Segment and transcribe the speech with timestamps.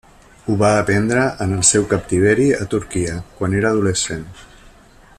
[0.45, 4.29] Ho va aprendre en el seu captiveri a Turquia quan era adolescent.